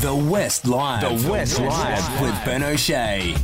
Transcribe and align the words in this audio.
The 0.00 0.14
West 0.14 0.64
Live. 0.64 1.00
The 1.00 1.28
West 1.28 1.58
Live 1.58 2.20
with 2.20 2.44
Ben 2.44 2.62
O'Shea. 2.62 3.34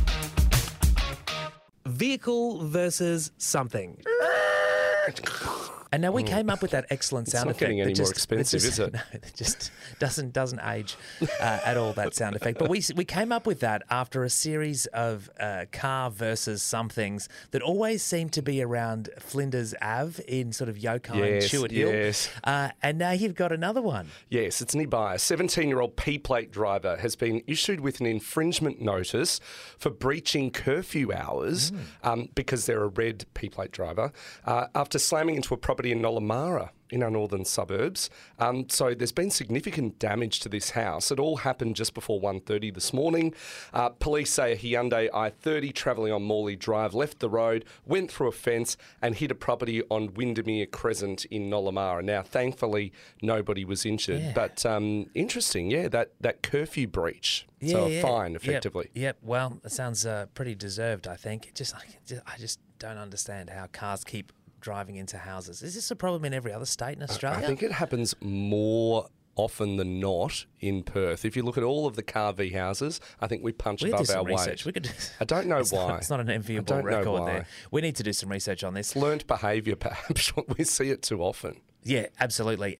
Vehicle 1.85 2.65
versus 2.65 3.31
something. 3.37 4.01
And 5.95 6.01
now 6.01 6.11
we 6.11 6.23
came 6.23 6.49
up 6.49 6.61
with 6.61 6.71
that 6.71 6.87
excellent 6.89 7.29
sound 7.29 7.45
not 7.45 7.51
effect. 7.51 7.59
getting 7.61 7.79
any 7.79 7.91
more 7.91 7.95
just- 7.95 8.11
expensive, 8.11 8.59
just- 8.61 8.73
is 8.73 8.79
it? 8.79 8.93
No, 8.95 8.99
it 9.13 9.31
just 9.33 9.71
doesn't 9.99 10.33
doesn't 10.33 10.59
age 10.59 10.97
uh, 11.39 11.59
at 11.65 11.77
all. 11.77 11.93
That 11.93 12.13
sound 12.13 12.35
effect. 12.35 12.59
But 12.59 12.69
we 12.69 12.81
we 12.97 13.05
came 13.05 13.31
up 13.31 13.47
with 13.47 13.61
that 13.61 13.83
after 13.89 14.25
a 14.25 14.29
series 14.29 14.87
of 14.87 15.29
uh, 15.39 15.65
car 15.71 16.11
versus 16.11 16.61
somethings 16.61 17.29
that 17.51 17.61
always 17.61 18.03
seem 18.03 18.27
to 18.29 18.41
be 18.41 18.61
around 18.61 19.09
Flinders 19.19 19.73
Ave 19.81 20.21
in 20.27 20.51
sort 20.51 20.69
of 20.69 20.75
Yokine, 20.75 21.17
Yes, 21.41 21.49
Tuart 21.51 21.71
Hill. 21.71 21.89
yes. 21.93 22.29
Uh, 22.43 22.69
and 22.83 22.97
now 22.97 23.11
you've 23.11 23.35
got 23.35 23.51
another 23.53 23.81
one. 23.81 24.07
Yes, 24.27 24.61
it's 24.61 24.75
nearby. 24.75 25.15
A 25.15 25.19
17 25.19 25.69
year 25.69 25.79
old 25.79 25.95
P 25.95 26.17
plate 26.17 26.51
driver 26.51 26.97
has 26.97 27.15
been 27.15 27.41
issued 27.47 27.79
with 27.79 28.01
an 28.01 28.05
infringement 28.05 28.81
notice 28.81 29.39
for 29.77 29.89
breaching 29.91 30.51
curfew 30.51 31.13
hours 31.13 31.71
Mm. 31.71 31.79
um, 32.03 32.29
because 32.35 32.65
they're 32.65 32.83
a 32.83 32.87
red 32.89 33.25
P 33.33 33.47
plate 33.49 33.71
driver 33.71 34.11
uh, 34.45 34.67
after 34.75 34.99
slamming 34.99 35.35
into 35.35 35.53
a 35.53 35.57
property 35.57 35.84
in 35.91 36.01
Nollamara 36.01 36.69
in 36.89 37.03
our 37.03 37.09
northern 37.09 37.45
suburbs. 37.45 38.09
Um, 38.39 38.69
so 38.69 38.93
there's 38.93 39.11
been 39.11 39.31
significant 39.31 39.99
damage 39.99 40.39
to 40.41 40.49
this 40.49 40.71
house. 40.71 41.11
It 41.11 41.19
all 41.19 41.37
happened 41.37 41.75
just 41.75 41.93
before 41.93 42.21
1.30 42.21 42.73
this 42.73 42.93
morning. 42.93 43.33
Uh, 43.73 43.89
police 43.89 44.31
say 44.31 44.53
a 44.53 44.57
Hyundai 44.57 45.09
i30 45.09 45.73
travelling 45.73 46.13
on 46.13 46.23
Morley 46.23 46.55
Drive 46.55 46.93
left 46.93 47.19
the 47.19 47.29
road, 47.29 47.65
went 47.85 48.11
through 48.11 48.27
a 48.27 48.31
fence 48.31 48.77
and 49.01 49.15
hit 49.15 49.31
a 49.31 49.35
property 49.35 49.81
on 49.89 50.13
Windermere 50.13 50.67
Crescent 50.67 51.25
in 51.25 51.49
Nollamara. 51.49 52.03
Now, 52.03 52.21
thankfully, 52.21 52.93
nobody 53.21 53.65
was 53.65 53.85
injured. 53.85 54.21
Yeah. 54.21 54.31
But 54.33 54.65
um, 54.65 55.07
interesting, 55.15 55.71
yeah, 55.71 55.87
that, 55.89 56.11
that 56.21 56.43
curfew 56.43 56.87
breach. 56.87 57.47
so 57.65 57.87
a 57.87 58.01
fine, 58.01 58.35
effectively. 58.35 58.89
Yep. 58.93 59.17
Well, 59.23 59.59
it 59.63 59.71
sounds 59.71 60.05
uh, 60.05 60.27
pretty 60.33 60.55
deserved. 60.55 61.07
I 61.07 61.15
think. 61.15 61.53
Just, 61.55 61.75
I, 61.75 61.81
just, 62.05 62.21
I 62.27 62.37
just 62.37 62.59
don't 62.77 62.97
understand 62.97 63.49
how 63.49 63.67
cars 63.67 64.03
keep 64.03 64.31
driving 64.65 64.95
into 64.95 65.19
houses. 65.19 65.61
Is 65.61 65.75
this 65.75 65.91
a 65.91 65.95
problem 65.95 66.25
in 66.25 66.33
every 66.33 66.51
other 66.51 66.65
state 66.65 66.97
in 66.97 67.03
Australia? 67.03 67.37
I 67.37 67.45
think 67.45 67.61
it 67.61 67.71
happens 67.71 68.15
more 68.19 69.07
often 69.35 69.77
than 69.77 69.99
not 69.99 70.45
in 70.59 70.81
Perth. 70.81 71.23
If 71.23 71.35
you 71.35 71.43
look 71.43 71.55
at 71.55 71.63
all 71.63 71.85
of 71.85 71.95
the 71.95 72.01
car 72.01 72.33
V 72.33 72.49
houses, 72.49 72.99
I 73.21 73.27
think 73.27 73.43
we 73.43 73.51
punch 73.51 73.83
we 73.83 73.91
need 73.91 73.97
to 73.99 74.03
do 74.03 74.11
above 74.11 74.31
our 74.31 74.37
some 74.39 74.49
weight. 74.49 74.65
We 74.65 74.71
could. 74.71 74.89
I 75.19 75.25
don't 75.25 75.45
know 75.45 75.57
it's 75.59 75.71
why. 75.71 75.87
Not, 75.87 75.99
it's 75.99 76.09
not 76.09 76.19
an 76.19 76.31
enviable 76.31 76.73
I 76.73 76.81
don't 76.81 76.89
know 76.89 76.97
record 76.97 77.27
there. 77.27 77.45
We 77.69 77.81
need 77.81 77.95
to 77.97 78.03
do 78.03 78.11
some 78.11 78.29
research 78.29 78.63
on 78.63 78.73
this. 78.73 78.95
Learned 78.95 79.27
behaviour, 79.27 79.75
perhaps. 79.87 80.33
we 80.57 80.63
see 80.65 80.89
it 80.89 81.03
too 81.03 81.21
often. 81.21 81.61
Yeah, 81.83 82.07
absolutely. 82.19 82.79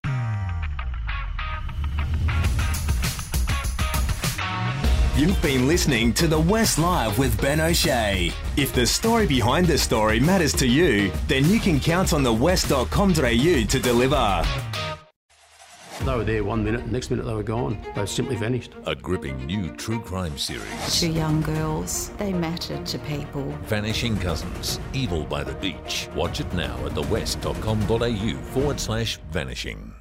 You've 5.18 5.42
been 5.42 5.66
listening 5.66 6.12
to 6.16 6.28
The 6.28 6.38
West 6.38 6.78
Live 6.78 7.18
with 7.18 7.40
Ben 7.40 7.62
O'Shea. 7.62 8.34
If 8.58 8.76
the 8.76 8.86
story 8.86 9.26
behind 9.26 9.66
the 9.66 9.78
story 9.78 10.20
matters 10.20 10.52
to 10.56 10.68
you, 10.68 11.10
then 11.30 11.46
you 11.46 11.58
can 11.58 11.80
count 11.80 12.12
on 12.12 12.22
thewest.com.au 12.22 13.14
to 13.64 13.80
deliver. 13.80 14.44
They 16.04 16.16
were 16.18 16.26
there 16.26 16.44
one 16.44 16.66
minute, 16.66 16.92
next 16.92 17.12
minute 17.12 17.26
they 17.26 17.34
were 17.34 17.44
gone. 17.44 17.82
They 17.96 18.06
simply 18.06 18.36
vanished. 18.36 18.74
A 18.88 18.94
gripping 18.94 19.46
new 19.46 19.74
true 19.78 20.02
crime 20.02 20.38
series. 20.38 21.00
Two 21.00 21.14
young 21.14 21.42
girls, 21.44 22.10
they 22.18 22.34
mattered 22.34 22.86
to 22.88 23.00
people. 23.00 23.44
Vanishing 23.64 24.18
Cousins. 24.18 24.82
Evil 24.92 25.24
by 25.24 25.46
the 25.46 25.54
Beach. 25.54 26.10
Watch 26.14 26.42
it 26.42 26.54
now 26.54 26.76
at 26.86 26.94
thewest.com.au 26.94 28.34
forward 28.52 28.80
slash 28.82 29.18
vanishing. 29.32 29.94